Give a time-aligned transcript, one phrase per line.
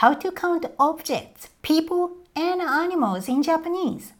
[0.00, 4.14] How to count objects, people, and animals in Japanese.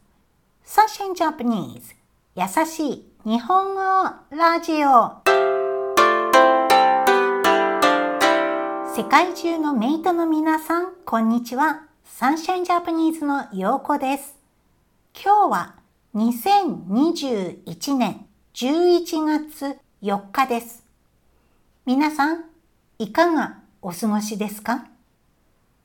[0.65, 1.95] Sunshine Japanese
[2.35, 3.79] 優しい日本語
[4.29, 5.21] ラジオ
[8.93, 11.83] 世界中のメイトの皆さん、こんにちは。
[12.03, 14.35] サンシャインジャパニーズのようこです。
[15.15, 15.75] 今日は
[16.13, 20.83] 2021年11月4日です。
[21.85, 22.43] 皆さん、
[22.97, 24.89] いかがお過ごしですか？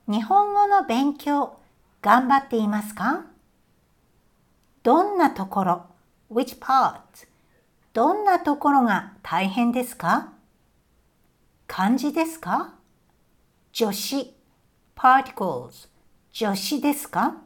[0.06, 1.58] 日本語の勉強、
[2.02, 3.24] 頑張っていますか？
[4.82, 5.86] どんなところ
[6.30, 7.00] ?which part?
[7.94, 10.34] どんなところが大変ですか？
[11.66, 12.74] 漢字ですか？
[13.72, 14.34] 助詞。
[14.94, 15.88] particles
[16.34, 17.36] 助詞ですか？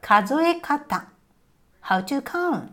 [0.00, 1.10] 数え方。
[1.80, 2.70] How to count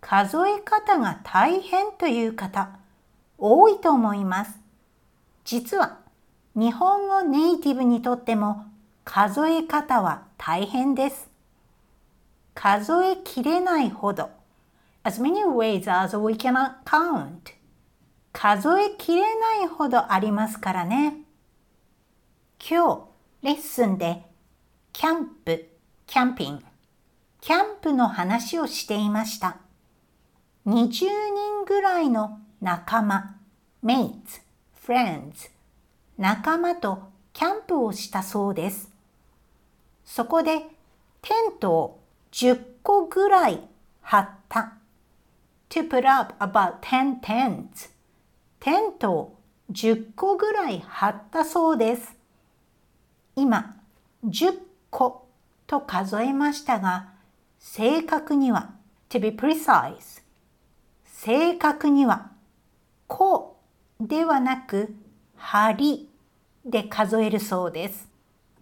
[0.00, 2.78] 数え方が大変という方
[3.36, 4.58] 多いと思います。
[5.44, 5.98] 実は
[6.54, 8.66] 日本語ネイティブにとっても
[9.04, 11.30] 数え方は大変です。
[12.54, 14.28] 数えきれないほど
[15.02, 17.54] as many ways as we cannot count
[18.34, 21.22] 数えきれないほどありますからね。
[22.60, 23.06] 今
[23.40, 24.22] 日レッスンで
[24.92, 25.70] キャンプ、
[26.06, 26.64] キャンピング、
[27.40, 29.56] キャンプの話をしていました。
[30.66, 33.36] 20人ぐらいの仲間、
[33.82, 34.42] mates,
[34.86, 35.50] friends
[36.18, 38.90] 仲間とキャンプをしたそうです。
[40.04, 40.60] そこで
[41.22, 42.00] テントを
[42.32, 43.60] 10個ぐらい
[44.00, 44.74] 張った。
[45.70, 47.90] to put up about 10 tents
[48.60, 49.38] テントを
[49.72, 52.14] 10個ぐらい張ったそうです。
[53.34, 53.76] 今、
[54.26, 54.58] 10
[54.90, 55.26] 個
[55.66, 57.08] と数えましたが、
[57.58, 58.74] 正確には
[59.08, 60.22] to be precise
[61.06, 62.32] 正確には、
[63.06, 63.56] 個
[64.00, 64.94] ではなく、
[65.42, 66.08] 針
[66.64, 68.08] で数えるそうです。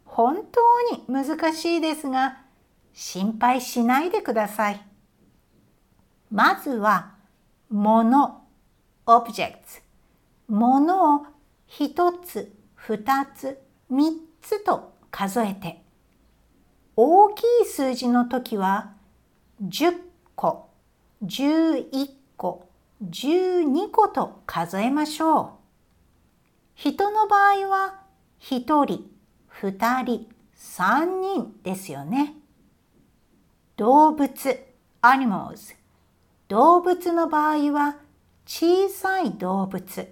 [0.06, 2.38] 本当に難しいですが、
[2.94, 4.84] 心配しないでください。
[6.32, 7.14] まずは、
[7.68, 8.42] もの、
[9.06, 9.82] objects。
[10.48, 11.26] ものを
[11.66, 12.98] 一つ、二
[13.36, 15.84] つ、三つと数えて、
[16.96, 18.94] 大きい数字の時は、
[19.62, 19.96] 10
[20.34, 20.70] 個、
[21.22, 22.66] 11個、
[23.04, 25.59] 12個と数えましょう。
[26.82, 28.00] 人の場合は
[28.40, 29.04] 1人、
[29.60, 32.36] 2人、3人ですよね。
[33.76, 34.58] 動物、
[35.02, 35.76] animals。
[36.48, 37.98] 動物の場合は
[38.46, 40.10] 小さい動物、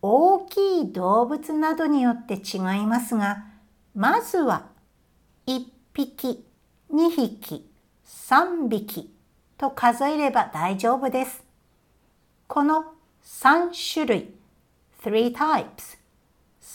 [0.00, 3.44] 大きい動物などによって違いますが、
[3.94, 4.68] まずは
[5.46, 6.42] 1匹、
[6.90, 7.70] 2匹、
[8.06, 9.14] 3匹
[9.58, 11.44] と数えれば大丈夫です。
[12.46, 14.34] この3種類、
[15.02, 15.97] 3 types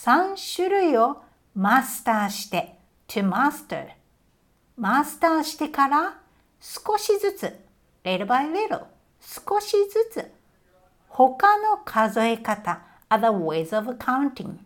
[0.03, 1.21] 3種類を
[1.55, 2.75] マスターして
[3.07, 3.87] to master
[4.75, 6.17] マスターしてから
[6.59, 7.55] 少しずつ
[8.03, 8.83] little by little
[9.21, 10.29] 少しずつ
[11.07, 14.57] 他の数え方 other ways of counting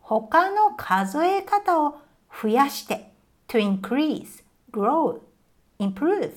[0.00, 2.00] 他の数え方を
[2.42, 3.10] 増やして
[3.48, 5.20] to increase, grow,
[5.78, 6.34] improve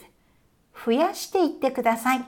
[0.85, 2.25] 増やしていってください。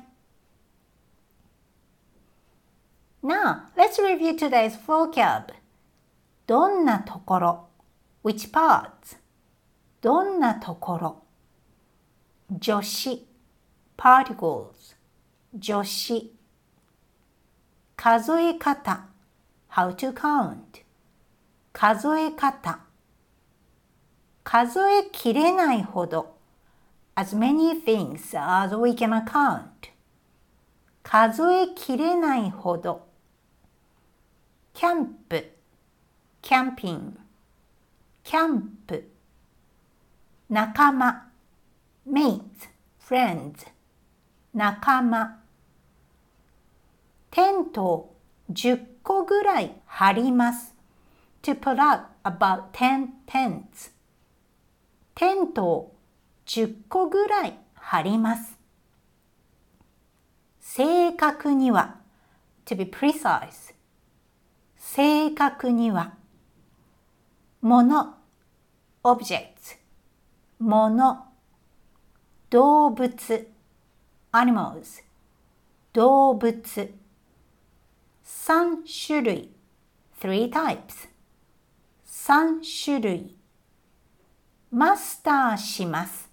[3.24, 5.59] Now, let's review today's vocab.
[6.50, 7.68] どんなところ
[8.24, 9.20] which parts
[10.02, 11.24] どんなところ
[12.60, 13.28] 助詞
[13.96, 14.96] particles
[15.62, 16.34] 助詞
[17.96, 19.10] 数え方
[19.70, 20.84] how to count
[21.72, 22.80] 数え方
[24.44, 26.36] 数えきれないほど
[27.14, 29.92] as many things as we can count
[31.04, 33.06] 数えきれないほど
[34.74, 35.59] キャンプ
[36.50, 37.20] キャンピング、
[38.24, 39.08] キャンプ、
[40.50, 41.30] 仲間、
[42.12, 42.42] mate
[43.08, 43.68] friends、
[44.52, 45.44] 仲間、
[47.30, 48.16] テントを
[48.52, 50.74] 10個ぐらい張ります。
[51.44, 53.92] to put up about 10 tents
[55.14, 55.96] テントを
[56.48, 58.58] 10個ぐらい張ります。
[60.60, 61.98] 正確には。
[62.66, 63.76] to be precise
[64.80, 66.18] 正確には。
[67.62, 68.16] もの
[69.04, 69.78] objects
[70.60, 71.26] もの
[72.50, 73.48] 動物
[74.32, 75.04] animals
[75.92, 76.94] 動物
[78.24, 79.52] 三種類
[80.22, 81.10] three types
[82.06, 83.36] 三種類
[84.72, 86.30] マスターします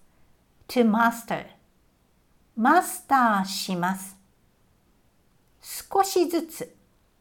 [0.68, 1.46] to master
[2.56, 4.16] マスターします
[5.60, 6.76] 少しずつ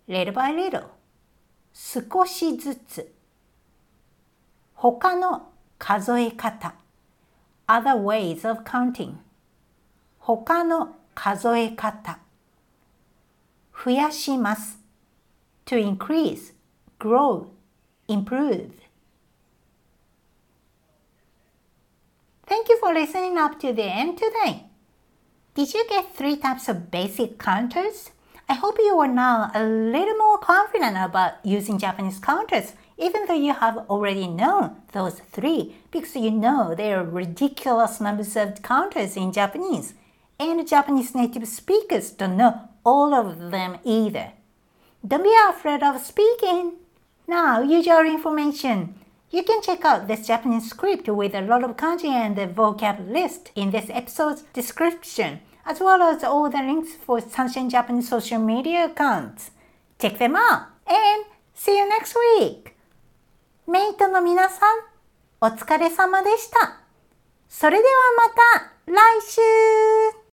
[0.07, 0.89] little by little
[1.73, 3.14] 少しずつ
[4.84, 6.74] 他の数え方
[7.66, 9.14] other ways of counting
[10.18, 12.18] 他の数え方
[13.84, 14.78] 増やします
[15.66, 16.54] to increase,
[16.98, 17.46] grow,
[18.08, 18.72] improve
[22.46, 24.64] Thank you for listening up to the end today.
[25.54, 28.10] Did you get three types of basic counters?
[28.47, 33.33] I hope you are now a little more confident about using Japanese counters, even though
[33.33, 39.17] you have already known those three, because you know there are ridiculous numbers of counters
[39.17, 39.95] in Japanese,
[40.39, 44.33] and Japanese native speakers don't know all of them either.
[45.05, 46.73] Don't be afraid of speaking.
[47.27, 48.93] Now, use your information.
[49.31, 53.11] You can check out this Japanese script with a lot of kanji and the vocab
[53.11, 58.39] list in this episode's description as well as all the links for Sunshine Japanese social
[58.39, 59.51] media accounts.
[59.99, 62.73] Check them out and see you next week!
[63.67, 64.79] メイトの皆さん、
[65.41, 66.79] お疲れ様でした。
[67.49, 70.24] それではまた来週